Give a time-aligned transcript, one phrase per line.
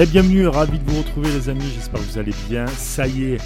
[0.00, 2.66] Et bienvenue, ravi de vous retrouver les amis, j'espère que vous allez bien.
[2.68, 3.36] Ça y est,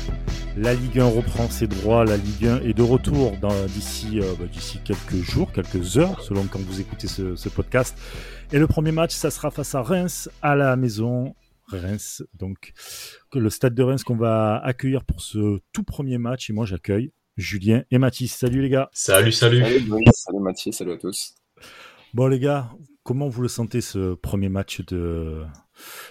[0.57, 3.33] la Ligue 1 reprend ses droits, la Ligue 1 est de retour
[3.71, 7.99] d'ici euh, bah, d'ici quelques jours, quelques heures, selon quand vous écoutez ce, ce, podcast.
[8.53, 11.35] Et le premier match, ça sera face à Reims, à la maison.
[11.67, 12.73] Reims, donc
[13.33, 16.51] le stade de Reims qu'on va accueillir pour ce tout premier match.
[16.51, 18.33] Et moi, j'accueille Julien et Mathis.
[18.33, 18.91] Salut les gars.
[18.93, 19.61] Salut, salut.
[19.61, 21.35] Salut, salut Mathis, salut à tous.
[22.13, 22.71] Bon les gars,
[23.03, 25.43] comment vous le sentez ce premier match de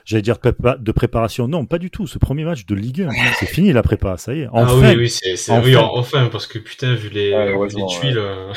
[0.06, 1.48] J'allais dire de préparation.
[1.48, 2.08] Non, pas du tout.
[2.08, 3.10] Ce premier match de Ligue 1,
[3.40, 4.48] c'est fini la prépa, ça y est.
[4.52, 5.62] Enfin, ah oui, oui, c'est enfin.
[5.64, 8.54] Oui, enfin, parce que putain, vu les, les tuiles, euh,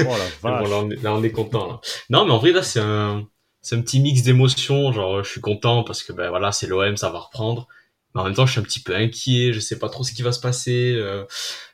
[0.00, 1.66] oh, la bon, là, on est, là, on est, content.
[1.66, 1.80] Là.
[2.10, 3.26] Non, mais en vrai, là, c'est un,
[3.62, 4.92] c'est un petit mix d'émotions.
[4.92, 7.66] Genre, je suis content parce que ben voilà, c'est l'OM, ça va reprendre.
[8.14, 9.52] Mais en même temps, je suis un petit peu inquiet.
[9.52, 10.94] Je sais pas trop ce qui va se passer.
[10.96, 11.24] Euh,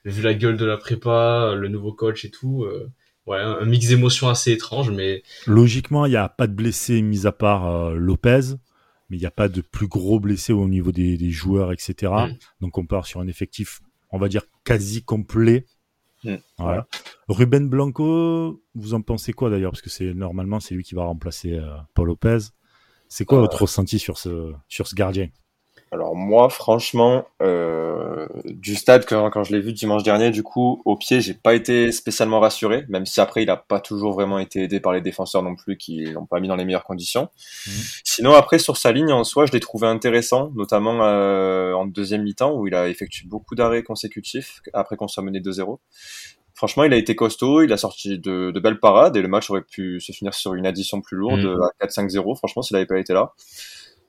[0.05, 2.65] vu la gueule de la prépa, le nouveau coach et tout.
[2.65, 2.91] Euh,
[3.27, 7.27] ouais, un mix d'émotions assez étrange, mais logiquement, il n'y a pas de blessés mis
[7.27, 8.57] à part euh, Lopez
[9.13, 12.11] mais il n'y a pas de plus gros blessés au niveau des, joueurs, etc.
[12.11, 12.37] Mm.
[12.63, 15.67] Donc on part sur un effectif, on va dire, quasi complet.
[16.25, 16.37] Mm.
[16.57, 16.87] Voilà.
[17.29, 19.71] Ruben Blanco, vous en pensez quoi d'ailleurs?
[19.71, 22.39] Parce que c'est normalement c'est lui qui va remplacer euh, Paul Lopez.
[23.07, 23.43] C'est quoi euh.
[23.43, 25.29] votre ressenti sur ce, sur ce gardien?
[25.93, 30.81] Alors moi, franchement, euh, du stade quand, quand je l'ai vu dimanche dernier, du coup,
[30.87, 34.39] au pied, j'ai pas été spécialement rassuré, même si après il a pas toujours vraiment
[34.39, 37.29] été aidé par les défenseurs non plus, qui l'ont pas mis dans les meilleures conditions.
[37.67, 37.73] Mhm.
[38.05, 42.23] Sinon, après sur sa ligne en soi, je l'ai trouvé intéressant, notamment euh, en deuxième
[42.23, 45.77] mi-temps où il a effectué beaucoup d'arrêts consécutifs après qu'on soit mené 2-0.
[46.55, 49.51] Franchement, il a été costaud, il a sorti de, de, belles parades et le match
[49.51, 51.61] aurait pu se finir sur une addition plus lourde mhm.
[51.81, 52.39] à 4-5-0.
[52.39, 53.35] Franchement, s'il avait pas été là.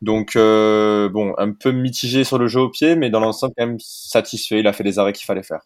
[0.03, 3.65] Donc euh, bon, un peu mitigé sur le jeu au pied, mais dans l'ensemble quand
[3.65, 4.59] même satisfait.
[4.59, 5.61] Il a fait les arrêts qu'il fallait faire.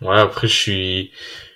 [0.00, 1.12] Ouais, après je suis,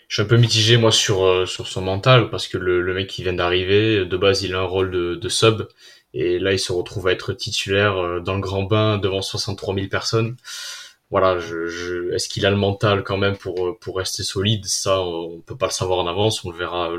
[0.06, 2.92] je suis un peu mitigé moi sur euh, sur son mental parce que le, le
[2.92, 5.62] mec qui vient d'arriver, de base il a un rôle de, de sub
[6.12, 9.74] et là il se retrouve à être titulaire euh, dans le grand bain devant 63
[9.74, 10.36] 000 personnes.
[11.10, 14.66] Voilà, je, je est-ce qu'il a le mental quand même pour pour rester solide?
[14.66, 16.90] Ça, on peut pas le savoir en avance, on le verra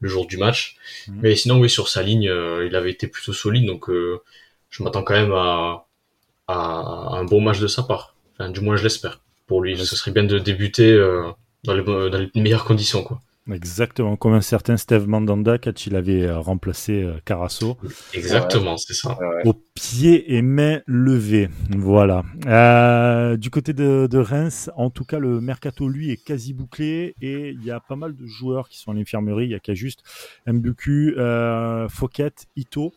[0.00, 0.76] le jour du match.
[1.08, 1.20] Mhm.
[1.22, 2.30] Mais sinon, oui, sur sa ligne,
[2.64, 5.86] il avait été plutôt solide, donc je m'attends quand même à,
[6.48, 8.14] à, un bon match de sa part.
[8.34, 9.20] Enfin, du moins, je l'espère.
[9.46, 11.30] Pour lui, ce serait bien de débuter euh,
[11.64, 13.20] dans, les, dans les meilleures conditions, quoi.
[13.50, 17.76] Exactement, comme un certain Steve Mandanda quand il avait euh, remplacé euh, Carasso.
[18.12, 19.16] Exactement, c'est ça.
[19.44, 21.48] Au pied et main levées.
[21.70, 22.24] Voilà.
[22.46, 27.14] Euh, du côté de, de, Reims, en tout cas, le mercato, lui, est quasi bouclé
[27.20, 29.44] et il y a pas mal de joueurs qui sont à l'infirmerie.
[29.44, 30.02] Il y a qu'à juste
[30.46, 32.92] Mbuku, euh, Fouquet, Ito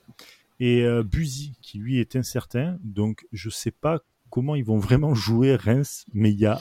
[0.60, 2.78] et euh, Buzy qui lui est incertain.
[2.84, 4.00] Donc je sais pas
[4.30, 6.60] comment ils vont vraiment jouer Reims, mais il y a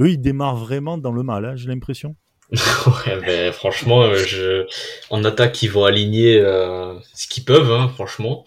[0.00, 2.16] eux ils démarrent vraiment dans le mal, hein, j'ai l'impression.
[3.06, 4.66] ouais, ben, franchement, euh, je...
[5.10, 8.44] en attaque ils vont aligner euh, ce qu'ils peuvent, hein, franchement.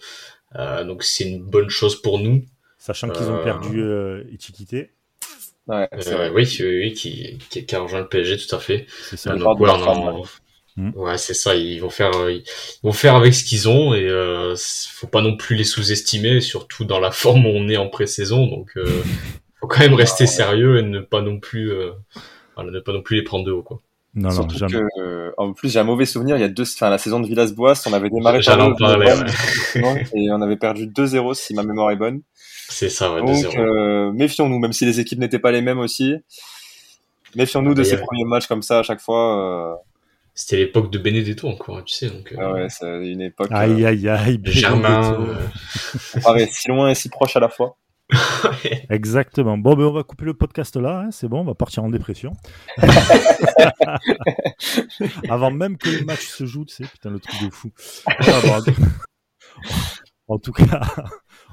[0.56, 2.44] Euh, donc c'est une bonne chose pour nous.
[2.78, 4.24] Sachant qu'ils ont perdu euh,
[5.68, 5.88] Ouais,
[6.34, 8.86] oui, oui, qui, qui, qui, a rejoint le PSG tout à fait.
[9.08, 9.36] C'est ça.
[9.36, 9.70] Donc, ouais,
[10.76, 10.90] Hmm.
[10.94, 11.54] Ouais, c'est ça.
[11.54, 12.44] Ils vont faire, euh, ils
[12.82, 14.54] vont faire avec ce qu'ils ont et euh,
[14.90, 18.46] faut pas non plus les sous-estimer, surtout dans la forme où on est en pré-saison.
[18.46, 19.02] Donc, euh,
[19.60, 21.90] faut quand même rester sérieux et ne pas non plus, euh,
[22.54, 23.80] voilà, ne pas non plus les prendre de haut, quoi.
[24.14, 24.72] Non, non, jamais.
[24.72, 26.36] Que, euh, en plus, j'ai un mauvais souvenir.
[26.36, 28.58] Il y a deux, enfin, la saison de Villas-Boas, on avait démarré par
[30.14, 32.20] et on avait perdu 2-0 si ma mémoire est bonne.
[32.68, 36.14] C'est ça, ouais, Donc, euh, méfions-nous, même si les équipes n'étaient pas les mêmes aussi.
[37.36, 39.82] Méfions-nous de ces premiers matchs comme ça à chaque fois.
[40.34, 42.08] C'était l'époque de Benedetto encore, tu sais.
[42.08, 43.48] Donc, euh, ah ouais, c'est une époque.
[43.50, 44.40] Aïe, aïe, aïe.
[44.44, 45.36] Germain.
[46.16, 46.46] Euh...
[46.50, 47.76] si loin et si proche à la fois.
[48.90, 49.58] Exactement.
[49.58, 51.90] Bon, ben on va couper le podcast là, hein, c'est bon, on va partir en
[51.90, 52.32] dépression.
[55.28, 57.70] Avant même que le match se joue, tu sais, putain, le truc de fou.
[60.28, 60.80] en tout cas,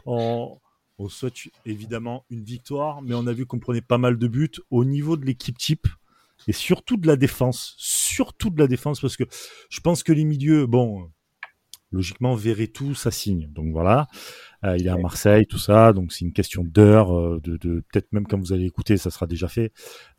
[0.05, 0.57] on,
[0.97, 1.35] on souhaite
[1.65, 4.51] évidemment une victoire, mais on a vu qu'on prenait pas mal de buts.
[4.69, 5.87] Au niveau de l'équipe type,
[6.47, 9.23] et surtout de la défense, surtout de la défense parce que
[9.69, 11.11] je pense que les milieux, bon,
[11.91, 12.37] logiquement
[12.73, 13.47] tout ça signe.
[13.51, 14.07] Donc voilà,
[14.65, 17.83] euh, il est à Marseille, tout ça, donc c'est une question d'heure, euh, de, de
[17.91, 19.71] peut-être même quand vous allez écouter, ça sera déjà fait.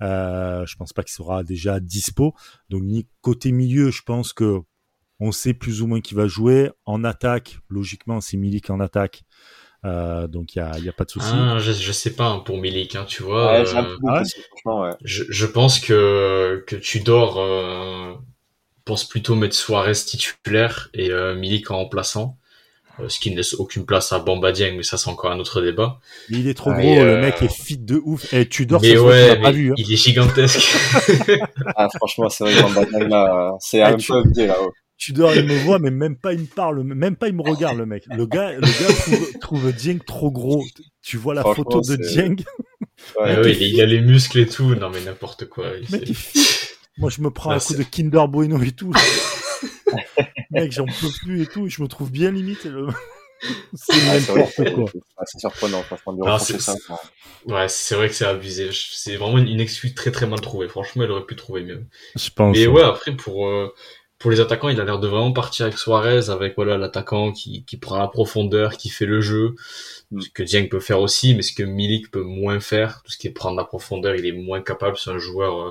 [0.03, 2.35] Euh, je pense pas qu'il sera déjà dispo.
[2.71, 4.61] Donc ni côté milieu, je pense que
[5.21, 6.71] on sait plus ou moins qui va jouer.
[6.87, 9.25] En attaque, logiquement, c'est Milik en attaque.
[9.85, 11.31] Euh, donc il y a, y a, pas de souci.
[11.33, 13.53] Ah, je, je sais pas hein, pour Milik, hein, tu vois.
[13.53, 14.91] Ouais, euh, ouais.
[15.05, 18.15] je, je, pense que que Tudor euh,
[18.85, 22.37] pense plutôt mettre Suarez titulaire et euh, Milik en remplaçant.
[23.02, 25.38] Euh, ce qui ne laisse aucune place à Bamba Dieng, mais ça c'est encore un
[25.38, 26.00] autre débat.
[26.29, 28.32] il est trop gros, le mec est fit de ouf.
[28.32, 29.75] Et Tudor, mais ouais, mais pas vu, hein.
[29.79, 30.76] il est gigantesque.
[31.76, 34.56] ah, franchement, c'est vrai, Bamba Dieng là, c'est un peu là.
[34.99, 37.79] Tudor, il me voit, mais même pas il me parle, même pas il me regarde,
[37.79, 38.05] le mec.
[38.11, 40.62] Le gars, le gars trouve, trouve Dieng trop gros.
[41.03, 42.37] Tu vois la photo de Dieng?
[43.19, 44.75] Ouais, ouais, il a les muscles et tout.
[44.75, 45.64] Non, mais n'importe quoi.
[45.91, 46.14] Mec, il
[46.99, 48.93] Moi, je me prends un coup de Kinder Bueno et tout.
[50.50, 51.69] mec, j'en peux plus et tout.
[51.69, 52.64] Je me trouve bien limite.
[52.64, 52.88] Le...
[53.75, 55.25] c'est n'importe quoi.
[55.25, 56.38] C'est surprenant, franchement.
[56.38, 56.75] ça.
[57.47, 58.70] Ouais, c'est vrai que c'est abusé.
[58.73, 60.69] C'est vraiment une excuse très très mal trouvée.
[60.69, 61.85] Franchement, il aurait pu trouver mieux.
[62.17, 62.56] Je pense.
[62.56, 63.75] Mais ouais, après, pour, euh,
[64.19, 67.64] pour les attaquants, il a l'air de vraiment partir avec Suarez, avec voilà l'attaquant qui,
[67.64, 69.55] qui prend la profondeur, qui fait le jeu,
[70.11, 70.20] mm.
[70.20, 73.17] ce que Dieng peut faire aussi, mais ce que Milik peut moins faire, tout ce
[73.17, 74.99] qui est prendre la profondeur, il est moins capable.
[74.99, 75.70] C'est un joueur euh,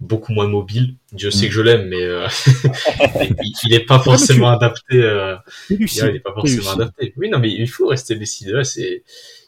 [0.00, 0.96] beaucoup moins mobile.
[1.12, 1.48] Dieu sait mm.
[1.48, 2.26] que je l'aime, mais euh,
[3.64, 5.02] il, n'est pas forcément adapté.
[5.02, 5.36] Euh,
[5.70, 7.14] il est pas forcément adapté.
[7.16, 8.62] Oui, non, mais il faut rester lucide.
[8.64, 9.04] C'est,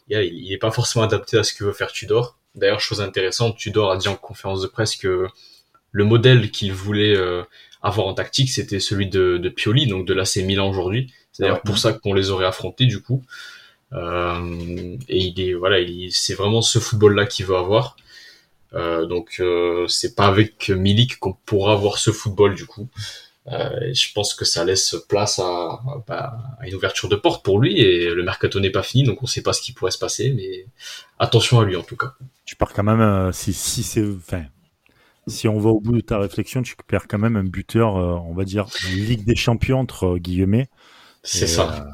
[0.09, 2.37] il est pas forcément adapté à ce que veut faire Tudor.
[2.55, 5.27] D'ailleurs, chose intéressante, Tudor a dit en conférence de presse que
[5.91, 7.43] le modèle qu'il voulait euh,
[7.81, 11.13] avoir en tactique, c'était celui de, de, Pioli, donc de l'AC Milan aujourd'hui.
[11.31, 13.23] C'est d'ailleurs pour ça qu'on les aurait affrontés du coup.
[13.93, 15.77] Euh, et il est voilà,
[16.09, 17.95] c'est vraiment ce football-là qu'il veut avoir.
[18.73, 22.89] Euh, donc euh, c'est pas avec Milik qu'on pourra voir ce football du coup.
[23.47, 27.61] Euh, je pense que ça laisse place à, bah, à, une ouverture de porte pour
[27.61, 29.97] lui et le mercato n'est pas fini donc on sait pas ce qui pourrait se
[29.97, 30.65] passer mais
[31.17, 32.13] attention à lui en tout cas.
[32.43, 34.43] Tu pars quand même si, si c'est enfin
[35.27, 38.33] si on va au bout de ta réflexion, tu perds quand même un buteur, on
[38.33, 40.69] va dire, Ligue des Champions, entre guillemets.
[41.21, 41.85] C'est ça.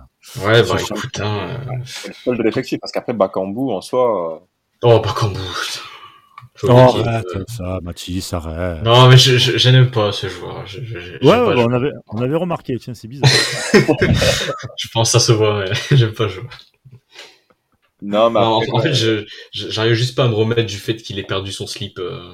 [0.44, 4.48] ouais, bah écoute, hein, C'est le seul de l'effectif, parce qu'après, Bakambu, en soi...
[4.84, 5.40] Oh, Bakambu,
[6.62, 8.84] Oh, arrête ça, Mathis, arrête.
[8.84, 10.66] Non, mais je, je, n'aime pas ce joueur.
[10.68, 13.30] Je, ouais, ouais on, avait, on avait remarqué, tiens, c'est bizarre.
[13.74, 16.44] je pense que ça se voit, mais j'aime pas jouer.
[18.04, 21.24] Non, mais en, fait, je, j'arrive juste pas à me remettre du fait qu'il ait
[21.24, 22.34] perdu son slip euh,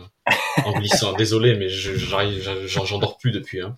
[0.65, 1.13] en glissant.
[1.17, 3.61] Désolé, mais j'arrive, j'en dors plus depuis.
[3.61, 3.75] Hein.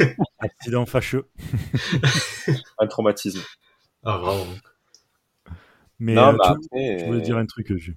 [0.40, 1.28] Accident fâcheux.
[2.78, 3.40] un traumatisme.
[4.04, 4.46] Ah, vraiment.
[6.00, 7.96] Mais non, euh, tu, voulais dire un truc, Jules.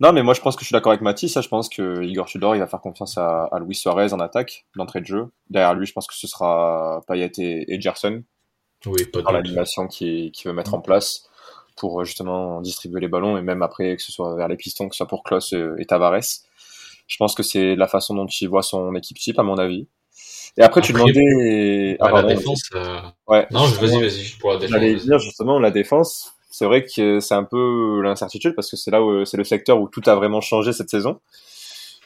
[0.00, 1.40] Non, mais moi je pense que je suis d'accord avec Mathis.
[1.40, 4.66] Je pense que Igor Tudor il va faire confiance à, à Luis Suarez en attaque,
[4.76, 5.26] d'entrée de jeu.
[5.50, 8.22] Derrière lui, je pense que ce sera Payet et, Gerson.
[8.86, 11.28] Oui, pas dans l'animation qu'il qui veut mettre en place
[11.76, 14.88] pour euh, justement distribuer les ballons et même après que ce soit vers les pistons,
[14.88, 16.20] que ce soit pour Klaus et Tavares.
[17.06, 19.86] Je pense que c'est la façon dont il voit son équipe type, à mon avis.
[20.56, 21.96] Et après, tu demandais.
[22.00, 22.62] Ah, la défense.
[22.74, 23.00] Euh...
[23.26, 23.46] Ouais.
[23.50, 24.72] Non, vas-y, vas-y, pour la défense.
[24.72, 28.92] J'allais dire justement la défense c'est vrai que c'est un peu l'incertitude parce que c'est
[28.92, 31.20] là où c'est le secteur où tout a vraiment changé cette saison.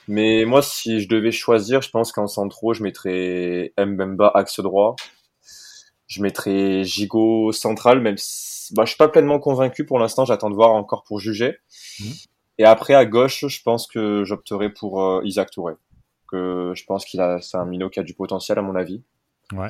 [0.07, 4.97] Mais moi, si je devais choisir, je pense qu'en centraux, je mettrais Mbemba axe droit.
[6.07, 10.25] Je mettrais Gigot central, même si bah, je suis pas pleinement convaincu pour l'instant.
[10.25, 11.59] J'attends de voir encore pour juger.
[12.01, 12.05] Mmh.
[12.57, 15.75] Et après, à gauche, je pense que j'opterais pour euh, Isaac Touré.
[16.27, 19.03] Que je pense qu'il a, c'est un minot qui a du potentiel à mon avis.
[19.53, 19.69] Ouais.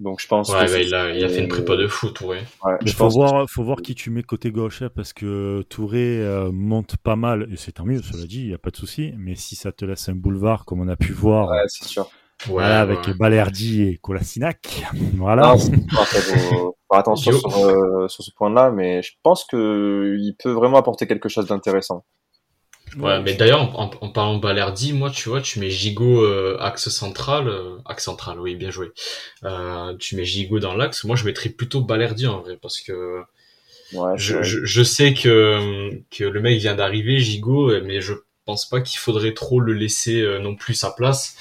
[0.00, 0.48] Donc je pense.
[0.48, 2.40] Ouais, bah, il, a, il a fait une prépa de fou, Touré.
[2.80, 6.50] il faut voir, faut voir qui tu mets côté gauche, hein, parce que Touré euh,
[6.50, 9.12] monte pas mal, et c'est tant mieux, cela dit, il n'y a pas de souci.
[9.18, 12.10] Mais si ça te laisse un boulevard, comme on a pu voir, ouais, c'est sûr.
[12.46, 14.84] Voilà, avec Balerdi et Kolasinac.
[15.16, 15.54] Voilà.
[15.58, 20.78] faut faire attention sur, euh, sur, ce point-là, mais je pense que il peut vraiment
[20.78, 22.04] apporter quelque chose d'intéressant.
[22.98, 26.56] Ouais, mais d'ailleurs, en, en, parlant de Balerdi, moi, tu vois, tu mets Gigot euh,
[26.60, 28.90] axe central, euh, axe central, oui, bien joué.
[29.44, 31.04] Euh, tu mets Gigot dans l'axe.
[31.04, 33.20] Moi, je mettrais plutôt Balerdi en vrai, parce que
[33.92, 38.14] ouais, je, je, je, sais que que le mec vient d'arriver, Gigot, mais je
[38.50, 41.36] pense pas qu'il faudrait trop le laisser euh, non plus sa place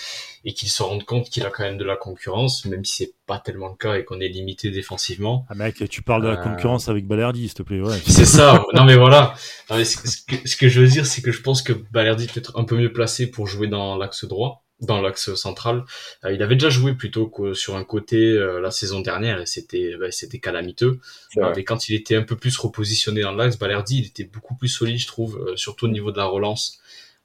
[0.46, 3.14] et qu'il se rende compte qu'il a quand même de la concurrence, même si c'est
[3.26, 5.46] pas tellement le cas et qu'on est limité défensivement.
[5.50, 7.82] Ah mec, tu parles de la euh, concurrence avec Balerdi, s'il te plaît.
[7.82, 8.00] Ouais.
[8.08, 8.64] C'est ça.
[8.74, 9.34] non mais voilà.
[9.70, 12.78] ce, que, je veux dire, c'est que je pense que Balerdi peut être un peu
[12.78, 15.84] mieux placé pour jouer dans l'axe droit, dans l'axe central.
[16.24, 19.46] Euh, il avait déjà joué plutôt que sur un côté euh, la saison dernière et
[19.46, 21.00] c'était bah, c'était calamiteux.
[21.36, 24.70] mais quand il était un peu plus repositionné dans l'axe, Balerdi, il était beaucoup plus
[24.70, 26.80] solide, je trouve, surtout au niveau de la relance.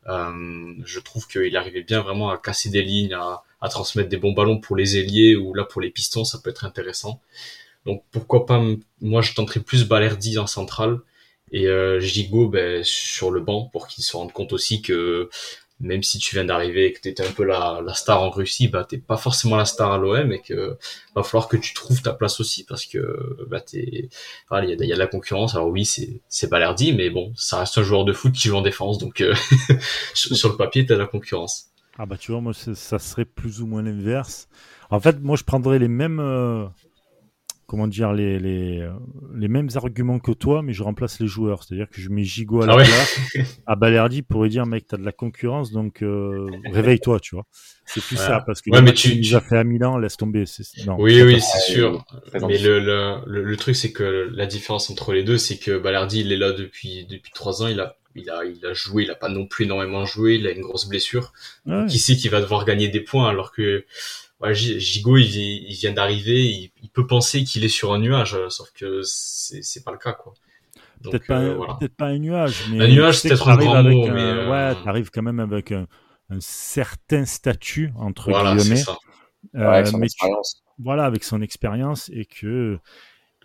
[0.08, 4.16] Euh, je trouve qu'il arrivait bien vraiment à casser des lignes, à, à, transmettre des
[4.16, 7.20] bons ballons pour les ailiers ou là pour les pistons, ça peut être intéressant.
[7.86, 8.62] Donc pourquoi pas,
[9.00, 11.00] moi je tenterais plus Balerdi en centrale
[11.52, 15.28] et euh, Gigot ben, sur le banc pour qu'il se rende compte aussi que
[15.80, 18.30] même si tu viens d'arriver et que tu étais un peu la, la, star en
[18.30, 20.76] Russie, bah t'es pas forcément la star à l'OM et que
[21.14, 24.08] va falloir que tu trouves ta place aussi parce que bah t'es
[24.52, 25.54] il y, a, de la concurrence.
[25.54, 28.62] Alors oui, c'est c'est mais bon, ça reste un joueur de foot qui joue en
[28.62, 29.34] défense, donc euh,
[30.14, 31.70] sur le papier t'as la concurrence.
[31.98, 34.48] Ah bah tu vois, moi ça serait plus ou moins l'inverse.
[34.90, 36.66] En fait, moi je prendrais les mêmes euh,
[37.74, 38.88] comment dire, les, les,
[39.34, 41.64] les mêmes arguments que toi, mais je remplace les joueurs.
[41.64, 43.44] C'est-à-dire que je mets Gigot à la Ah ouais.
[43.66, 47.46] à Balerdi pour lui dire, mec, t'as de la concurrence, donc euh, réveille-toi, tu vois.
[47.84, 50.44] C'est plus ça, parce que Ouais, mais tu- a fait à Milan, laisse tomber.
[50.86, 52.04] Non, Oui, oui, c'est sûr.
[52.46, 55.76] Mais le, le, le, le truc, c'est que la différence entre les deux, c'est que
[55.76, 59.02] Balardi, il est là depuis, depuis trois ans, il a, il a, il a joué,
[59.02, 61.32] il a pas non plus énormément joué, il a une grosse blessure.
[61.66, 61.86] Ouais.
[61.86, 63.84] Qui sait qu'il va devoir gagner des points alors que
[64.52, 67.98] Gi- Gigot, il, vi- il vient d'arriver, il, il peut penser qu'il est sur un
[67.98, 70.34] nuage, sauf que c'est pas le cas, quoi.
[71.00, 71.74] Donc, Peut-être pas, euh, un- voilà.
[71.74, 74.14] peut-être pas un nuage, mais Un nuage, c'est peut-être un t'arrives grand avec mot, un-
[74.14, 75.86] mais, euh, ouais, t'arrives quand même avec un,
[76.30, 78.76] un certain statut entre Voilà, guillemets.
[78.76, 78.98] ça.
[79.54, 80.26] Ouais, avec Euh, son tu-
[80.78, 82.78] voilà, avec son expérience et que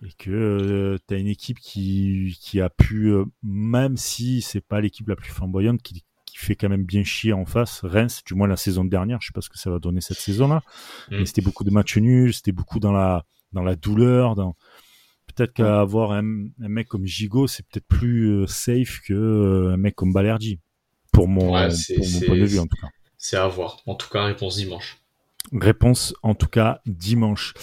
[0.01, 4.79] et que tu as une équipe qui, qui a pu, euh, même si c'est pas
[4.79, 6.05] l'équipe la plus flamboyante, qui,
[6.39, 9.27] qui fait quand même bien chier en face, Reims, du moins la saison dernière, je
[9.27, 10.61] sais pas ce que ça va donner cette saison-là,
[11.11, 11.17] Mm.
[11.19, 14.55] mais c'était beaucoup de matchs nuls, c'était beaucoup dans la, dans la douleur, dans...
[15.35, 16.23] Peut-être qu'avoir un,
[16.61, 20.59] un mec comme Gigot, c'est peut-être plus euh, safe que euh, un mec comme Balerdi,
[21.13, 22.87] pour mon, Ouais, c'est- pour mon c'est- point de vue en tout cas.
[23.17, 23.77] C'est à voir.
[23.85, 24.97] En tout cas, réponse dimanche.
[25.53, 27.53] Réponse en tout cas dimanche.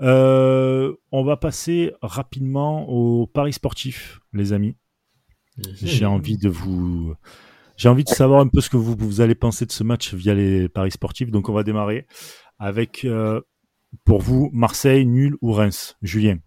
[0.00, 4.76] Euh, on va passer rapidement au paris sportif, les amis.
[5.58, 5.64] Mhm.
[5.82, 7.14] J'ai envie de vous,
[7.76, 10.14] j'ai envie de savoir un peu ce que vous, vous allez penser de ce match
[10.14, 11.30] via les paris sportifs.
[11.30, 12.06] Donc on va démarrer
[12.58, 13.40] avec euh,
[14.04, 15.96] pour vous Marseille nul ou Reims?
[16.02, 16.38] Julien,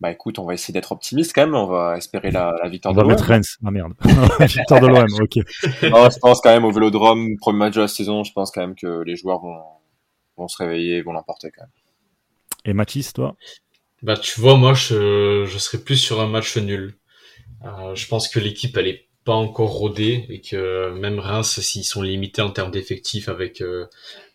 [0.00, 1.54] Bah écoute, on va essayer d'être optimiste quand même.
[1.56, 3.10] On va espérer la, la victoire on de va l'OM.
[3.10, 3.56] mettre Reims.
[3.64, 3.94] Ah merde,
[4.40, 5.06] victoire de l'OM.
[5.20, 5.36] Ok.
[5.90, 8.22] Non, je pense quand même au Vélodrome, premier match de la saison.
[8.24, 9.60] Je pense quand même que les joueurs vont,
[10.36, 11.72] vont se réveiller et vont l'emporter quand même.
[12.64, 13.36] Et Mathis, toi?
[14.02, 16.96] Bah, tu vois, moi, je, je serais plus sur un match nul.
[17.64, 21.84] Euh, je pense que l'équipe, elle est pas encore rodée et que même Reims, s'ils
[21.84, 23.84] sont limités en termes d'effectifs avec euh,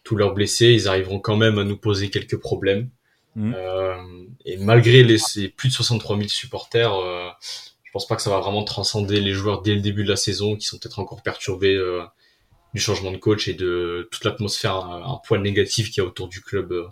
[0.03, 2.89] tous leurs blessés, ils arriveront quand même à nous poser quelques problèmes.
[3.35, 3.55] Mhm.
[3.57, 3.95] Euh,
[4.45, 5.17] et malgré les,
[5.49, 7.27] plus de 63 000 supporters, euh,
[7.83, 10.15] je pense pas que ça va vraiment transcender les joueurs dès le début de la
[10.15, 12.03] saison qui sont peut-être encore perturbés euh,
[12.75, 16.07] du changement de coach et de toute l'atmosphère un, un poil négatif qu'il y a
[16.07, 16.87] autour du club euh,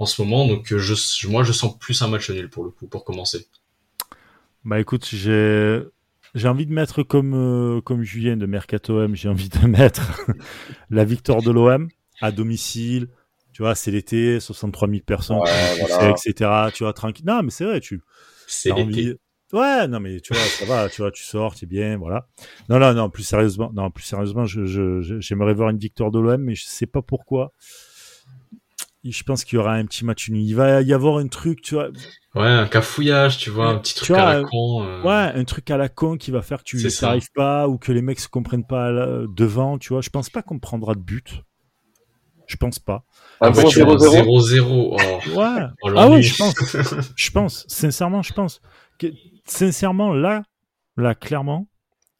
[0.00, 0.48] en ce moment.
[0.48, 3.46] Donc euh, je, moi, je sens plus un match nul pour le coup, pour commencer.
[4.64, 5.80] Bah écoute, j'ai
[6.36, 10.22] j'ai envie de mettre comme euh, comme Julien de Mercato M, j'ai envie de mettre
[10.90, 11.88] la victoire de l'OM
[12.20, 13.08] à domicile.
[13.52, 16.10] Tu vois, c'est l'été, 63 000 personnes, Ouais, voilà.
[16.10, 16.70] etc.
[16.74, 17.24] Tu vois, tranquille.
[17.26, 18.02] Non, mais c'est vrai, tu
[18.46, 19.14] C'est envie.
[19.52, 22.28] Ouais, non, mais tu vois, ça va, tu vois, tu sors, t'es bien, voilà.
[22.68, 26.10] Non, non, non, plus sérieusement, non, plus sérieusement, je, je, je- j'aimerais voir une victoire
[26.10, 27.52] de l'OM, mais je sais pas pourquoi.
[29.10, 30.42] Je pense qu'il y aura un petit match nul.
[30.42, 31.88] Il va y avoir un truc, tu vois,
[32.34, 34.82] Ouais, un cafouillage, tu vois, un petit truc vois, à la euh, con.
[34.84, 37.78] euh, Ouais, un truc à la con qui va faire que tu n'arrives pas ou
[37.78, 38.90] que les mecs se comprennent pas
[39.34, 40.02] devant, tu vois.
[40.02, 41.42] Je pense pas qu'on prendra de but.
[42.46, 43.04] Je pense pas.
[43.40, 44.60] Un Ah ouais, bon tu vois, 0-0.
[44.60, 44.62] 0-0.
[44.70, 45.02] Oh, Ouais.
[45.82, 46.22] oh, ah ouais, l'ennui.
[46.22, 46.54] je pense.
[47.16, 47.64] Je pense.
[47.68, 48.60] Sincèrement, je pense.
[48.98, 49.08] Que,
[49.46, 50.42] sincèrement, là,
[50.96, 51.66] là, clairement,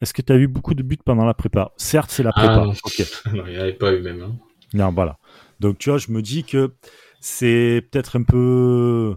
[0.01, 1.71] est-ce que tu as vu beaucoup de buts pendant la prépa?
[1.77, 2.55] Certes, c'est la Ah, prépa.
[2.65, 2.71] non.
[2.71, 3.05] ok.
[3.33, 4.21] non, il n'y avait pas eu même.
[4.21, 4.35] Hein.
[4.73, 5.17] Non, voilà.
[5.59, 6.73] Donc, tu vois, je me dis que
[7.21, 9.15] c'est peut-être un peu,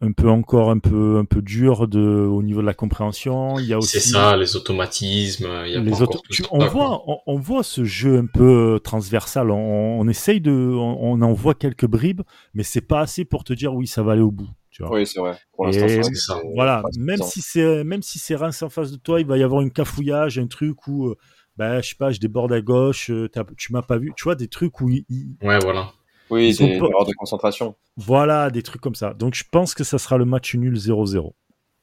[0.00, 3.58] un peu encore un peu, un peu dur de, au niveau de la compréhension.
[3.60, 5.48] Il y a aussi C'est ça, les automatismes.
[5.66, 6.12] Il y a les pas autres.
[6.16, 6.68] encore tout tu- ça, on quoi.
[6.68, 9.50] voit, on, on voit ce jeu un peu euh, transversal.
[9.50, 12.22] On, on essaye de, on, on en voit quelques bribes,
[12.54, 14.48] mais c'est pas assez pour te dire oui, ça va aller au bout.
[14.70, 14.92] Tu vois.
[14.96, 15.36] Oui, c'est vrai.
[15.52, 16.40] Pour l'instant, c'est ça.
[16.54, 19.42] Voilà, même si c'est même si c'est Reims en face de toi, il va y
[19.42, 21.14] avoir une cafouillage, un truc où
[21.56, 24.34] ben je sais pas, je déborde à gauche, euh, tu m'as pas vu, tu vois
[24.34, 25.92] des trucs où il- il- Ouais, voilà.
[26.30, 27.74] Oui, Ils des pas- erreurs de concentration.
[27.96, 29.12] voilà des trucs comme ça.
[29.14, 31.34] Donc je pense que ça sera le match nul 0-0.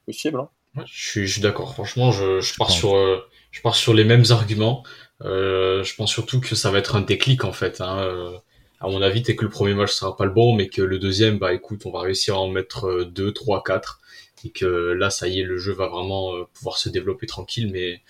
[0.06, 0.50] Possible, hein.
[0.76, 1.74] Ouais, je suis, d'accord.
[1.74, 2.78] Franchement, je, je pars pense.
[2.78, 3.20] sur, euh,
[3.52, 4.84] je pars sur les mêmes arguments.
[5.24, 7.82] Euh, je pense surtout que ça va être un déclic en fait.
[7.82, 8.00] Hein.
[8.00, 8.38] Euh,
[8.82, 11.00] À mon avis, c'est que le premier match sera pas le bon, mais que le
[11.00, 14.00] deuxième, bah écoute, on va réussir à en mettre euh, deux, trois, quatre,
[14.46, 17.70] et que là, ça y est, le jeu va vraiment pouvoir se développer tranquille.
[17.74, 18.02] Mais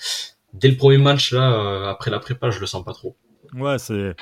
[0.53, 3.15] dès le premier match, là, euh, après la prépa, je le sens pas trop.
[3.53, 4.15] Ouais, c'est.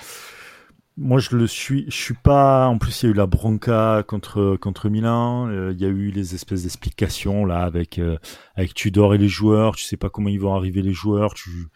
[0.99, 1.85] Moi, je le suis.
[1.89, 2.65] Je suis pas.
[2.67, 5.47] En plus, il y a eu la bronca contre contre Milan.
[5.47, 8.17] euh, Il y a eu les espèces d'explications là avec euh,
[8.55, 9.75] avec Tudor et les joueurs.
[9.75, 11.35] Tu sais pas comment ils vont arriver les joueurs.
[11.35, 11.67] Tu.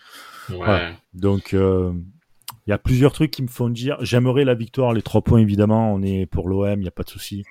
[0.49, 0.95] Ouais.
[1.13, 1.93] Donc, euh,
[2.65, 3.97] il y a plusieurs trucs qui me font dire.
[4.01, 5.93] J'aimerais la victoire, les trois points évidemment.
[5.93, 7.43] On est pour l'OM, il n'y a pas de souci.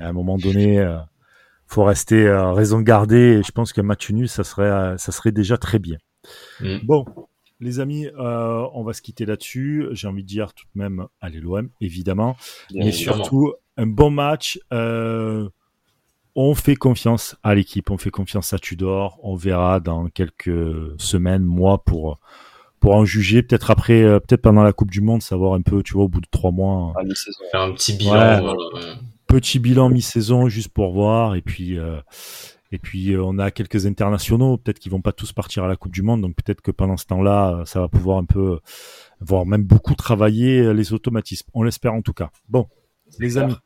[0.00, 0.96] À un moment donné, euh,
[1.66, 3.38] faut rester euh, raison gardée.
[3.38, 5.98] Et je pense qu'un match nul, ça serait ça serait déjà très bien.
[6.60, 6.78] Mm.
[6.84, 7.04] Bon,
[7.60, 9.86] les amis, euh, on va se quitter là-dessus.
[9.92, 12.36] J'ai envie de dire tout de même, allez l'OM, évidemment,
[12.70, 13.16] Bien mais évidemment.
[13.16, 14.60] surtout un bon match.
[14.72, 15.48] Euh,
[16.34, 19.18] on fait confiance à l'équipe, on fait confiance à Tudor.
[19.22, 22.20] On verra dans quelques semaines, mois pour
[22.80, 23.42] pour en juger.
[23.42, 26.08] Peut-être après, euh, peut-être pendant la Coupe du Monde, savoir un peu, tu vois, au
[26.08, 26.94] bout de trois mois.
[27.50, 28.12] Faire un petit bilan.
[28.12, 28.40] Ouais.
[28.40, 28.94] voilà, ouais.
[29.26, 31.34] petit bilan mi-saison juste pour voir.
[31.34, 32.00] Et puis, euh,
[32.72, 34.58] et puis euh, on a quelques internationaux.
[34.58, 36.22] Peut-être qu'ils vont pas tous partir à la Coupe du Monde.
[36.22, 38.60] Donc peut-être que pendant ce temps-là, ça va pouvoir un peu,
[39.20, 41.48] voire même beaucoup travailler les automatismes.
[41.54, 42.30] On l'espère en tout cas.
[42.48, 42.68] Bon,
[43.18, 43.56] les amis,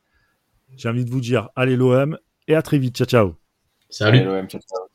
[0.76, 2.18] j'ai envie de vous dire, allez l'OM
[2.48, 2.96] et à très vite.
[2.96, 3.34] Ciao, ciao.
[3.88, 4.24] Salut.
[4.24, 4.91] L'OM, ciao, ciao.